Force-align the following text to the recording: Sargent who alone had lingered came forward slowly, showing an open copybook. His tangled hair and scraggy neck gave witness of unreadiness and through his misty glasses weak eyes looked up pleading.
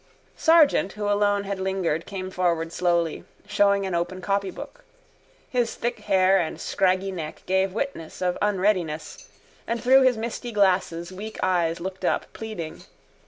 Sargent 0.35 0.93
who 0.93 1.07
alone 1.07 1.43
had 1.43 1.59
lingered 1.59 2.07
came 2.07 2.31
forward 2.31 2.73
slowly, 2.73 3.23
showing 3.45 3.85
an 3.85 3.93
open 3.93 4.19
copybook. 4.19 4.83
His 5.47 5.75
tangled 5.77 6.05
hair 6.05 6.39
and 6.39 6.59
scraggy 6.59 7.11
neck 7.11 7.43
gave 7.45 7.71
witness 7.75 8.19
of 8.19 8.35
unreadiness 8.41 9.29
and 9.67 9.79
through 9.79 10.01
his 10.01 10.17
misty 10.17 10.51
glasses 10.51 11.11
weak 11.11 11.37
eyes 11.43 11.79
looked 11.79 12.03
up 12.03 12.33
pleading. 12.33 12.81